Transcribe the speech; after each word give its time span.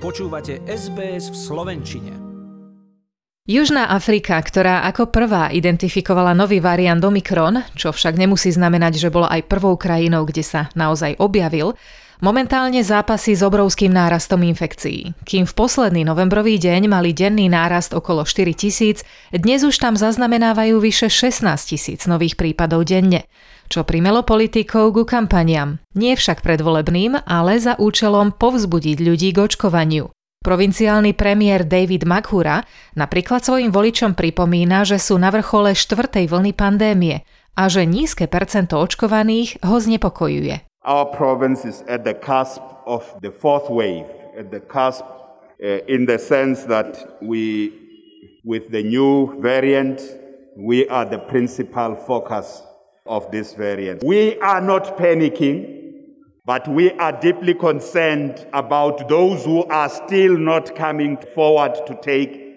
Počúvate 0.00 0.64
SBS 0.64 1.28
v 1.28 1.36
Slovenčine. 1.36 2.12
Južná 3.44 3.92
Afrika, 3.92 4.40
ktorá 4.40 4.88
ako 4.88 5.12
prvá 5.12 5.52
identifikovala 5.52 6.32
nový 6.32 6.56
variant 6.56 7.04
Omikron, 7.04 7.60
čo 7.76 7.92
však 7.92 8.16
nemusí 8.16 8.48
znamenať, 8.48 8.96
že 8.96 9.12
bola 9.12 9.28
aj 9.28 9.44
prvou 9.44 9.76
krajinou, 9.76 10.24
kde 10.24 10.40
sa 10.40 10.72
naozaj 10.72 11.20
objavil, 11.20 11.76
momentálne 12.24 12.80
zápasí 12.80 13.36
s 13.36 13.44
obrovským 13.44 13.92
nárastom 13.92 14.40
infekcií. 14.40 15.12
Kým 15.28 15.44
v 15.44 15.52
posledný 15.52 16.08
novembrový 16.08 16.56
deň 16.56 16.88
mali 16.88 17.12
denný 17.12 17.52
nárast 17.52 17.92
okolo 17.92 18.24
4 18.24 18.56
tisíc, 18.56 19.04
dnes 19.28 19.68
už 19.68 19.76
tam 19.76 20.00
zaznamenávajú 20.00 20.80
vyše 20.80 21.12
16 21.12 21.44
tisíc 21.76 22.08
nových 22.08 22.40
prípadov 22.40 22.88
denne 22.88 23.28
čo 23.70 23.86
primelo 23.86 24.26
politikov 24.26 24.98
ku 24.98 25.06
kampaniam. 25.06 25.78
Nie 25.94 26.18
však 26.18 26.42
predvolebným, 26.42 27.22
ale 27.22 27.62
za 27.62 27.78
účelom 27.78 28.34
povzbudiť 28.34 28.98
ľudí 28.98 29.30
k 29.30 29.46
očkovaniu. 29.46 30.10
Provinciálny 30.42 31.14
premiér 31.14 31.62
David 31.62 32.02
Makhura 32.02 32.66
napríklad 32.98 33.46
svojim 33.46 33.70
voličom 33.70 34.18
pripomína, 34.18 34.82
že 34.82 34.98
sú 34.98 35.14
na 35.20 35.30
vrchole 35.30 35.78
štvrtej 35.78 36.26
vlny 36.26 36.52
pandémie 36.56 37.22
a 37.54 37.70
že 37.70 37.86
nízke 37.86 38.26
percento 38.26 38.80
očkovaných 38.80 39.62
ho 39.62 39.76
znepokojuje. 39.78 40.66
Our 40.82 41.12
province 41.12 41.68
is 41.68 41.84
at 41.86 42.08
the 42.08 42.16
cusp 42.16 42.64
of 42.88 43.04
the 43.20 43.30
fourth 43.30 43.68
wave, 43.68 44.08
at 44.32 44.48
the 44.48 44.64
cusp 44.64 45.04
uh, 45.04 45.84
in 45.86 46.08
the 46.08 46.16
sense 46.16 46.64
that 46.66 47.20
we, 47.20 47.70
with 48.42 48.72
the 48.72 48.80
new 48.80 49.36
variant, 49.44 50.00
we 50.56 50.88
are 50.88 51.04
the 51.04 51.20
principal 51.20 51.92
focus 51.94 52.69
of 53.10 53.26
this 53.34 53.58
variant. 53.58 54.06
We 54.06 54.38
are 54.38 54.62
not 54.62 54.94
panicking. 54.94 55.82
But 56.46 56.66
we 56.66 56.90
are 56.96 57.12
deeply 57.12 57.54
concerned 57.54 58.46
about 58.56 59.06
those 59.06 59.44
who 59.44 59.62
are 59.68 59.90
still 59.92 60.34
not 60.40 60.74
coming 60.74 61.18
forward 61.34 61.74
to 61.86 61.94
take. 62.00 62.48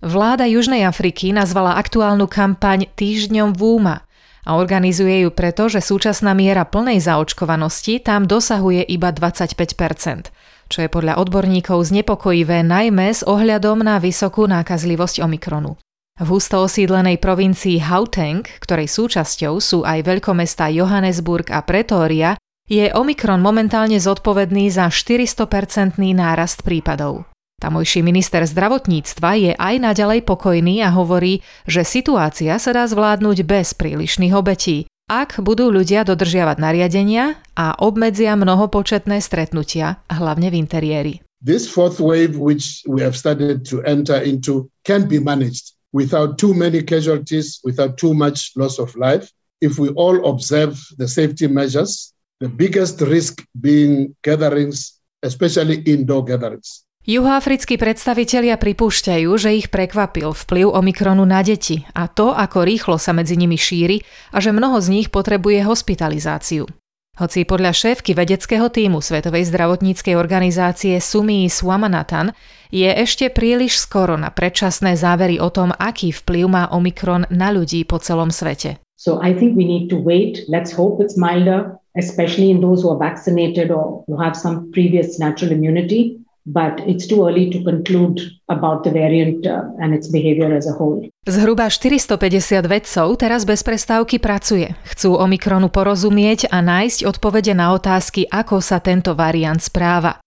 Vláda 0.00 0.46
Južnej 0.48 0.86
Afriky 0.88 1.34
nazvala 1.34 1.76
aktuálnu 1.76 2.30
kampaň 2.30 2.88
Týždňom 2.96 3.52
Vúma 3.52 4.08
a 4.46 4.56
organizuje 4.56 5.26
ju 5.26 5.30
preto, 5.34 5.68
že 5.68 5.84
súčasná 5.84 6.32
miera 6.32 6.64
plnej 6.64 7.02
zaočkovanosti 7.02 8.00
tam 8.00 8.24
dosahuje 8.24 8.86
iba 8.88 9.12
25% 9.12 10.32
čo 10.72 10.80
je 10.80 10.88
podľa 10.88 11.20
odborníkov 11.20 11.84
znepokojivé 11.84 12.64
najmä 12.64 13.12
s 13.12 13.20
ohľadom 13.28 13.84
na 13.84 14.00
vysokú 14.00 14.48
nákazlivosť 14.48 15.20
Omikronu. 15.20 15.76
V 16.22 16.38
husto 16.38 16.62
osídlenej 16.62 17.18
provincii 17.18 17.82
Gauteng, 17.82 18.46
ktorej 18.62 18.86
súčasťou 18.86 19.58
sú 19.58 19.82
aj 19.82 20.06
veľkomestá 20.06 20.70
Johannesburg 20.70 21.50
a 21.50 21.66
Pretória, 21.66 22.38
je 22.70 22.94
Omikron 22.94 23.42
momentálne 23.42 23.98
zodpovedný 23.98 24.70
za 24.70 24.86
400-percentný 24.86 26.14
nárast 26.14 26.62
prípadov. 26.62 27.26
Tamojší 27.58 28.06
minister 28.06 28.46
zdravotníctva 28.46 29.30
je 29.34 29.52
aj 29.58 29.74
naďalej 29.82 30.22
pokojný 30.22 30.86
a 30.86 30.94
hovorí, 30.94 31.42
že 31.66 31.82
situácia 31.82 32.54
sa 32.62 32.70
dá 32.70 32.86
zvládnuť 32.86 33.42
bez 33.42 33.74
prílišných 33.74 34.30
obetí, 34.30 34.86
ak 35.10 35.42
budú 35.42 35.74
ľudia 35.74 36.06
dodržiavať 36.06 36.54
nariadenia 36.62 37.34
a 37.58 37.74
obmedzia 37.82 38.38
mnohopočetné 38.38 39.18
stretnutia, 39.18 39.98
hlavne 40.06 40.54
v 40.54 40.58
interiéri. 40.62 41.14
This 41.42 41.66
fourth 41.66 41.98
wave 41.98 42.38
which 42.38 42.86
we 42.86 43.02
have 43.02 43.18
started 43.18 43.66
to 43.74 43.82
enter 43.82 44.22
into 44.22 44.70
can 44.86 45.10
be 45.10 45.18
managed 45.18 45.74
without 45.92 46.40
too 46.40 46.52
many 46.52 46.82
casualties, 46.82 47.60
without 47.64 47.96
too 47.96 48.12
much 48.12 48.52
loss 48.56 48.80
of 48.80 48.96
life. 48.96 49.30
If 49.60 49.78
we 49.78 49.94
all 49.94 50.26
observe 50.26 50.80
the 50.98 51.06
safety 51.06 51.46
measures, 51.46 52.12
the 52.40 52.48
biggest 52.48 53.00
risk 53.00 53.46
being 53.54 54.16
gatherings, 54.26 54.98
especially 55.22 55.84
indoor 55.86 56.24
gatherings. 56.26 56.82
Juhoafrickí 57.02 57.82
predstavitelia 57.82 58.54
pripúšťajú, 58.62 59.30
že 59.34 59.50
ich 59.58 59.74
prekvapil 59.74 60.30
vplyv 60.30 60.70
Omikronu 60.70 61.26
na 61.26 61.42
deti 61.42 61.82
a 61.98 62.06
to, 62.06 62.30
ako 62.30 62.62
rýchlo 62.62 62.94
sa 62.94 63.10
medzi 63.10 63.34
nimi 63.34 63.58
šíri 63.58 64.06
a 64.30 64.38
že 64.38 64.54
mnoho 64.54 64.78
z 64.78 64.86
nich 65.02 65.08
potrebuje 65.10 65.66
hospitalizáciu. 65.66 66.70
Hoci 67.12 67.44
podľa 67.44 67.76
šéfky 67.76 68.16
vedeckého 68.16 68.72
týmu 68.72 69.04
Svetovej 69.04 69.44
zdravotníckej 69.52 70.16
organizácie 70.16 70.96
Sumii 70.96 71.44
Swamanathan 71.44 72.32
je 72.72 72.88
ešte 72.88 73.28
príliš 73.28 73.84
skoro 73.84 74.16
na 74.16 74.32
predčasné 74.32 74.96
závery 74.96 75.36
o 75.36 75.52
tom, 75.52 75.76
aký 75.76 76.08
vplyv 76.08 76.48
má 76.48 76.64
Omikron 76.72 77.28
na 77.28 77.52
ľudí 77.52 77.84
po 77.84 78.00
celom 78.00 78.32
svete. 78.32 78.80
So 78.96 79.20
I 79.20 79.36
think 79.36 79.60
we 79.60 79.68
need 79.68 79.92
to 79.92 80.00
wait. 80.00 80.48
Let's 80.48 80.72
hope 80.72 81.04
it's 81.04 81.20
milder, 81.20 81.76
especially 82.00 82.48
in 82.48 82.64
those 82.64 82.80
who 82.80 82.88
are 82.88 82.96
vaccinated 82.96 83.68
or 83.68 84.08
who 84.08 84.16
have 84.16 84.32
some 84.32 84.72
previous 84.72 85.20
natural 85.20 85.52
immunity. 85.52 86.16
But 86.46 86.82
it's 86.86 87.06
too 87.06 87.22
early 87.26 87.50
to 87.50 87.62
conclude 87.62 88.18
about 88.50 88.82
the 88.82 88.90
variant 88.90 89.46
uh, 89.46 89.70
and 89.78 89.94
its 89.94 90.10
behavior 90.10 90.50
as 90.50 90.66
a 90.66 90.74
whole. 90.74 91.02
Zhruba 91.22 91.70
450 91.70 92.66
vedcov 92.66 93.14
teraz 93.14 93.46
bez 93.46 93.62
prestávky 93.62 94.18
pracuje. 94.18 94.74
Chcú 94.90 95.14
Omikronu 95.14 95.70
porozumieť 95.70 96.50
a 96.50 96.58
nájsť 96.58 97.06
odpovede 97.06 97.54
na 97.54 97.70
otázky, 97.74 98.26
ako 98.26 98.58
sa 98.58 98.82
tento 98.82 99.14
variant 99.14 99.62
správa. 99.62 100.18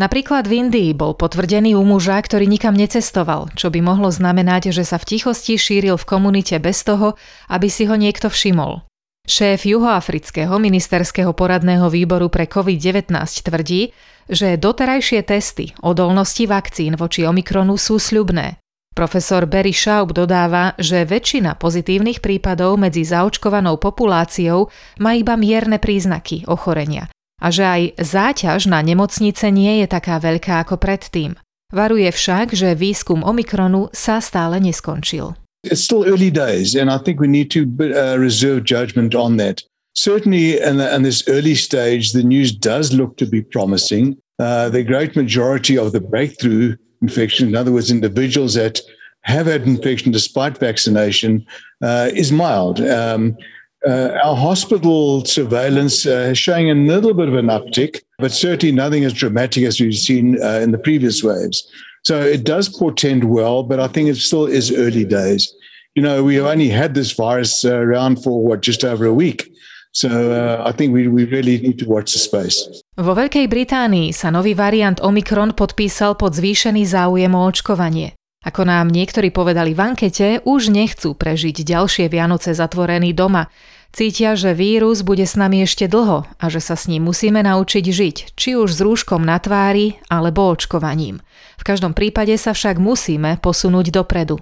Napríklad 0.00 0.48
v 0.48 0.64
Indii 0.64 0.90
bol 0.96 1.12
potvrdený 1.12 1.76
u 1.76 1.84
muža, 1.84 2.16
ktorý 2.16 2.48
nikam 2.48 2.72
necestoval, 2.72 3.52
čo 3.52 3.68
by 3.68 3.84
mohlo 3.84 4.08
znamenať, 4.08 4.72
že 4.72 4.86
sa 4.86 4.96
v 4.96 5.06
tichosti 5.12 5.60
šíril 5.60 6.00
v 6.00 6.08
komunite 6.08 6.56
bez 6.56 6.80
toho, 6.86 7.20
aby 7.52 7.68
si 7.68 7.84
ho 7.84 7.94
niekto 8.00 8.32
všimol. 8.32 8.89
Šéf 9.28 9.62
juhoafrického 9.62 10.58
ministerského 10.58 11.30
poradného 11.36 11.86
výboru 11.86 12.26
pre 12.32 12.50
COVID-19 12.50 13.14
tvrdí, 13.46 13.94
že 14.26 14.58
doterajšie 14.58 15.22
testy 15.22 15.70
odolnosti 15.80 16.44
vakcín 16.50 16.98
voči 16.98 17.22
Omikronu 17.26 17.78
sú 17.78 18.02
sľubné. 18.02 18.58
Profesor 18.90 19.46
Barry 19.46 19.70
Schaub 19.70 20.10
dodáva, 20.10 20.74
že 20.76 21.06
väčšina 21.06 21.56
pozitívnych 21.56 22.18
prípadov 22.18 22.74
medzi 22.74 23.06
zaočkovanou 23.06 23.78
populáciou 23.78 24.68
má 24.98 25.14
iba 25.14 25.38
mierne 25.38 25.78
príznaky 25.78 26.44
ochorenia 26.50 27.06
a 27.40 27.48
že 27.48 27.64
aj 27.64 27.82
záťaž 27.96 28.68
na 28.68 28.84
nemocnice 28.84 29.48
nie 29.48 29.80
je 29.80 29.86
taká 29.88 30.20
veľká 30.20 30.68
ako 30.68 30.76
predtým. 30.76 31.40
Varuje 31.72 32.12
však, 32.12 32.52
že 32.52 32.76
výskum 32.76 33.24
Omikronu 33.24 33.88
sa 33.96 34.20
stále 34.20 34.60
neskončil. 34.60 35.39
It's 35.62 35.82
still 35.82 36.06
early 36.06 36.30
days, 36.30 36.74
and 36.74 36.90
I 36.90 36.98
think 36.98 37.20
we 37.20 37.28
need 37.28 37.50
to 37.50 37.62
uh, 37.80 38.16
reserve 38.16 38.64
judgment 38.64 39.14
on 39.14 39.36
that. 39.36 39.62
Certainly, 39.94 40.60
in, 40.60 40.78
the, 40.78 40.94
in, 40.94 41.02
this 41.02 41.26
early 41.28 41.54
stage, 41.54 42.12
the 42.12 42.22
news 42.22 42.52
does 42.52 42.94
look 42.94 43.16
to 43.18 43.26
be 43.26 43.42
promising. 43.42 44.16
Uh, 44.38 44.70
the 44.70 44.82
great 44.82 45.16
majority 45.16 45.76
of 45.76 45.92
the 45.92 46.00
breakthrough 46.00 46.76
infection, 47.02 47.48
in 47.48 47.56
other 47.56 47.72
words, 47.72 47.90
individuals 47.90 48.54
that 48.54 48.80
have 49.22 49.46
had 49.46 49.62
infection 49.62 50.12
despite 50.12 50.56
vaccination, 50.56 51.44
uh, 51.82 52.10
is 52.14 52.32
mild. 52.32 52.80
Um, 52.80 53.36
uh, 53.86 54.12
our 54.22 54.36
hospital 54.36 55.24
surveillance 55.24 56.06
uh, 56.06 56.30
is 56.30 56.38
showing 56.38 56.70
a 56.70 56.74
little 56.74 57.14
bit 57.14 57.28
of 57.28 57.34
an 57.34 57.46
uptick, 57.46 58.02
but 58.18 58.32
certainly 58.32 58.74
nothing 58.74 59.04
as 59.04 59.12
dramatic 59.12 59.64
as 59.64 59.80
we've 59.80 59.94
seen 59.94 60.42
uh, 60.42 60.60
in 60.60 60.70
the 60.70 60.78
previous 60.78 61.22
waves. 61.22 61.70
So 62.02 62.20
it 62.20 62.44
does 62.44 62.68
portend 62.68 63.24
well, 63.24 63.62
but 63.62 63.78
I 63.78 63.88
think 63.88 64.08
it 64.08 64.16
still 64.16 64.46
is 64.46 64.72
early 64.72 65.04
days. 65.04 65.52
You 65.94 66.02
know, 66.02 66.22
we 66.22 66.36
have 66.36 66.46
only 66.46 66.68
had 66.70 66.94
this 66.94 67.12
virus 67.12 67.64
around 67.64 68.22
for 68.22 68.40
what, 68.40 68.62
just 68.62 68.84
over 68.84 69.04
a 69.04 69.12
week. 69.14 69.50
So 69.92 70.08
uh, 70.08 70.62
I 70.62 70.72
think 70.72 70.94
we, 70.94 71.08
we 71.08 71.24
really 71.24 71.58
need 71.58 71.78
to 71.82 71.86
watch 71.88 72.12
the 72.14 72.22
space. 72.22 72.62
Vo 72.94 73.10
Veľkej 73.16 73.50
Británii 73.50 74.14
sa 74.14 74.30
nový 74.30 74.54
variant 74.54 75.02
Omikron 75.02 75.50
podpísal 75.50 76.14
pod 76.14 76.38
zvýšený 76.38 76.86
záujem 76.86 77.32
o 77.34 77.42
očkovanie. 77.42 78.14
Ako 78.40 78.64
nám 78.64 78.88
niektorí 78.88 79.28
povedali 79.28 79.76
v 79.76 79.92
ankete, 79.92 80.40
už 80.48 80.72
nechcú 80.72 81.12
prežiť 81.12 81.60
ďalšie 81.60 82.08
Vianoce 82.08 82.56
zatvorený 82.56 83.12
doma. 83.12 83.52
Cítia, 83.92 84.32
že 84.32 84.56
vírus 84.56 85.04
bude 85.04 85.28
s 85.28 85.36
nami 85.36 85.60
ešte 85.68 85.84
dlho 85.84 86.24
a 86.24 86.44
že 86.48 86.64
sa 86.64 86.72
s 86.72 86.88
ním 86.88 87.04
musíme 87.04 87.44
naučiť 87.44 87.84
žiť, 87.84 88.16
či 88.40 88.56
už 88.56 88.72
s 88.72 88.80
rúškom 88.80 89.20
na 89.20 89.36
tvári 89.36 90.00
alebo 90.08 90.48
očkovaním. 90.48 91.20
V 91.60 91.66
každom 91.68 91.92
prípade 91.92 92.32
sa 92.40 92.56
však 92.56 92.80
musíme 92.80 93.36
posunúť 93.44 93.92
dopredu. 93.92 94.40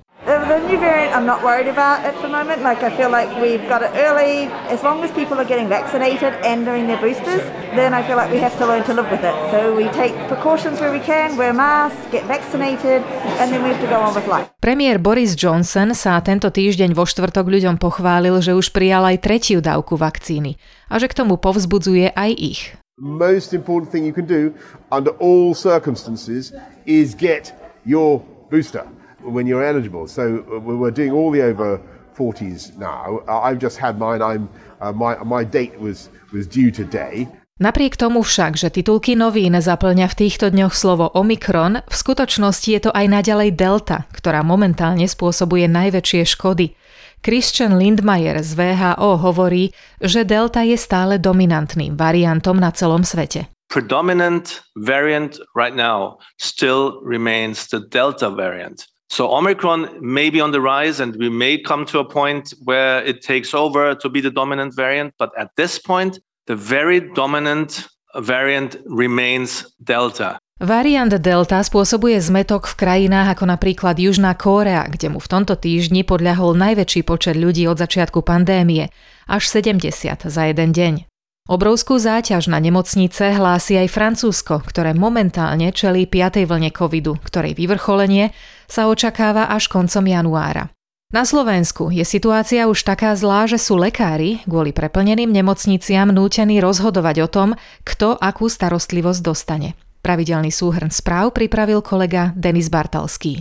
The 0.48 0.64
new 0.64 0.80
variant 0.80 1.12
I'm 1.12 1.28
not 1.28 1.44
worried 1.44 1.68
about 1.68 2.08
at 2.08 2.16
the 2.24 2.28
moment. 2.32 2.64
Like 2.64 2.80
I 2.80 2.88
feel 2.96 3.12
like 3.12 3.28
we've 3.36 3.60
got 3.68 3.84
it 3.84 3.92
early. 3.92 4.48
As 4.72 4.80
long 4.80 5.04
as 5.04 5.12
people 5.12 5.36
are 5.36 5.44
getting 5.44 5.68
vaccinated 5.68 6.32
and 6.40 6.64
doing 6.64 6.88
their 6.88 6.96
boosters, 6.96 7.44
then 7.76 7.92
I 7.92 8.00
feel 8.00 8.16
like 8.16 8.32
we 8.32 8.40
have 8.40 8.56
to 8.56 8.64
learn 8.64 8.80
to 8.88 8.96
live 8.96 9.12
with 9.12 9.20
it. 9.20 9.36
So 9.52 9.76
we 9.76 9.92
take 9.92 10.16
precautions 10.24 10.80
where 10.80 10.88
we 10.88 11.04
can, 11.04 11.36
wear 11.36 11.52
masks, 11.52 12.00
get 12.08 12.24
vaccinated, 12.24 13.04
and 13.36 13.52
then 13.52 13.60
we 13.60 13.76
have 13.76 13.82
to 13.84 13.90
go 13.92 14.00
on 14.00 14.16
with 14.16 14.24
life. 14.24 14.48
Premiér 14.64 14.96
Boris 14.96 15.36
Johnson 15.36 15.92
sa 15.92 16.16
tento 16.24 16.48
týždeň 16.48 16.96
vo 16.96 17.04
štvrtok 17.04 17.44
ľuďom 17.44 17.76
pochválil, 17.76 18.40
že 18.40 18.56
už 18.56 18.72
prijal 18.72 19.04
aj 19.04 19.20
tretiu 19.20 19.60
dávku 19.60 20.00
vakcíny 20.00 20.56
a 20.88 20.96
že 20.96 21.12
k 21.12 21.16
tomu 21.20 21.36
povzbudzuje 21.36 22.16
aj 22.16 22.30
ich. 22.32 22.72
Most 22.96 23.52
important 23.52 23.92
thing 23.92 24.08
you 24.08 24.16
can 24.16 24.24
do 24.24 24.56
under 24.88 25.12
all 25.20 25.52
circumstances 25.52 26.56
is 26.88 27.12
get 27.12 27.52
your 27.84 28.24
booster. 28.48 28.88
When 29.22 29.46
you're 29.46 29.64
eligible. 29.64 30.06
So 30.06 30.44
uh, 30.50 30.60
we're 30.60 30.90
doing 30.90 31.12
all 31.12 31.30
the 31.30 31.42
over 31.42 31.80
40s 32.16 32.76
now. 32.78 33.22
I've 33.28 33.58
just 33.58 33.78
had 33.78 33.98
mine. 33.98 34.22
I'm 34.22 34.48
uh, 34.80 34.92
my 34.92 35.18
my 35.24 35.44
date 35.44 35.78
was 35.78 36.10
was 36.32 36.46
due 36.46 36.70
today. 36.70 37.28
Napriek 37.58 37.98
tomu 37.98 38.22
však, 38.22 38.54
že 38.54 38.70
titulky 38.70 39.18
novín 39.18 39.58
zaplňa 39.58 40.06
v 40.06 40.14
týchto 40.14 40.46
dňoch 40.54 40.78
slovo 40.78 41.10
Omikron, 41.10 41.82
v 41.82 41.94
skutočnosti 41.94 42.70
je 42.70 42.80
to 42.86 42.94
aj 42.94 43.10
naďalej 43.10 43.58
Delta, 43.58 44.06
ktorá 44.14 44.46
momentálne 44.46 45.02
spôsobuje 45.10 45.66
najväčšie 45.66 46.22
škody. 46.22 46.78
Christian 47.18 47.74
Lindmayer 47.74 48.38
z 48.46 48.54
VHO 48.54 49.18
hovorí, 49.18 49.74
že 49.98 50.22
Delta 50.22 50.62
je 50.62 50.78
stále 50.78 51.18
dominantným 51.18 51.98
variantom 51.98 52.54
na 52.54 52.70
celom 52.70 53.02
svete. 53.02 53.50
Predominant 53.66 54.62
variant 54.78 55.42
right 55.58 55.74
now 55.74 56.22
still 56.38 57.02
remains 57.02 57.66
the 57.74 57.82
Delta 57.90 58.30
variant. 58.30 58.86
So 59.10 59.32
Omicron 59.32 59.88
may 60.00 60.28
be 60.28 60.40
on 60.40 60.52
the 60.52 60.60
rise 60.60 61.00
and 61.00 61.16
we 61.16 61.28
may 61.28 61.56
come 61.56 61.84
to 61.86 61.98
a 61.98 62.04
point 62.04 62.52
where 62.64 63.02
it 63.04 63.22
takes 63.22 63.54
over 63.54 63.94
to 63.94 64.08
be 64.08 64.20
the 64.20 64.30
dominant 64.30 64.76
variant, 64.76 65.14
but 65.18 65.32
at 65.36 65.56
this 65.56 65.78
point 65.78 66.18
The 66.48 66.56
very 66.56 67.04
dominant 67.12 67.92
variant 68.16 68.80
remains 68.88 69.68
Delta. 69.76 70.40
Variant 70.56 71.12
Delta 71.20 71.60
spôsobuje 71.60 72.16
zmetok 72.24 72.64
v 72.72 72.74
krajinách 72.74 73.36
ako 73.36 73.52
napríklad 73.52 74.00
Južná 74.00 74.32
Kórea, 74.32 74.88
kde 74.88 75.12
mu 75.12 75.20
v 75.20 75.28
tomto 75.28 75.60
týždni 75.60 76.08
podľahol 76.08 76.56
najväčší 76.56 77.04
počet 77.04 77.36
ľudí 77.36 77.68
od 77.68 77.76
začiatku 77.76 78.24
pandémie, 78.24 78.88
až 79.28 79.44
70 79.44 80.24
za 80.24 80.42
jeden 80.48 80.72
deň. 80.72 81.07
Obrovskú 81.48 81.96
záťaž 81.96 82.52
na 82.52 82.60
nemocnice 82.60 83.32
hlási 83.32 83.80
aj 83.80 83.88
Francúzsko, 83.88 84.60
ktoré 84.68 84.92
momentálne 84.92 85.72
čelí 85.72 86.04
5. 86.04 86.44
vlne 86.44 86.68
covidu, 86.68 87.16
ktorej 87.24 87.56
vyvrcholenie 87.56 88.36
sa 88.68 88.84
očakáva 88.84 89.48
až 89.48 89.72
koncom 89.72 90.04
januára. 90.04 90.68
Na 91.08 91.24
Slovensku 91.24 91.88
je 91.88 92.04
situácia 92.04 92.68
už 92.68 92.84
taká 92.84 93.16
zlá, 93.16 93.48
že 93.48 93.56
sú 93.56 93.80
lekári 93.80 94.44
kvôli 94.44 94.76
preplneným 94.76 95.32
nemocniciam 95.32 96.12
nútení 96.12 96.60
rozhodovať 96.60 97.16
o 97.24 97.28
tom, 97.32 97.48
kto 97.80 98.20
akú 98.20 98.52
starostlivosť 98.52 99.20
dostane. 99.24 99.72
Pravidelný 100.04 100.52
súhrn 100.52 100.92
správ 100.92 101.32
pripravil 101.32 101.80
kolega 101.80 102.36
Denis 102.36 102.68
Bartalský. 102.68 103.40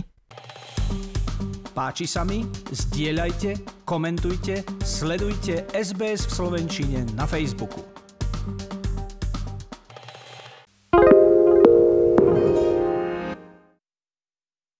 Páči 1.76 2.08
sa 2.08 2.24
mi? 2.24 2.40
Zdieľajte, 2.72 3.84
komentujte, 3.84 4.64
sledujte 4.80 5.68
SBS 5.76 6.24
v 6.24 6.32
Slovenčine 6.32 7.04
na 7.14 7.28
Facebooku. 7.28 7.97